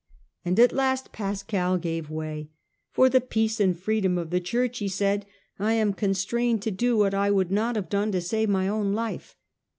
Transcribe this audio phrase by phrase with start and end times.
[0.43, 2.49] And at last Pascal gave way.
[2.71, 5.25] * For the peace and freedom of the Church,' he said, ^
[5.63, 8.67] I am constrained to do what I would Compact ^^* h&YQ douo to save my
[8.67, 9.35] own life.'